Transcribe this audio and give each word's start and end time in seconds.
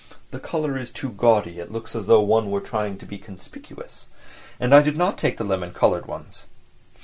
"The 0.31 0.39
colour 0.39 0.79
is 0.79 0.89
too 0.89 1.11
gaudy, 1.11 1.59
it 1.59 1.71
looks 1.71 1.95
as 1.95 2.07
though 2.07 2.21
one 2.23 2.49
were 2.49 2.59
trying 2.59 2.97
to 2.97 3.05
be 3.05 3.19
conspicuous," 3.19 4.07
and 4.59 4.73
I 4.73 4.81
did 4.81 4.97
not 4.97 5.15
take 5.15 5.37
the 5.37 5.43
lemon 5.43 5.73
coloured 5.73 6.07
ones. 6.07 6.45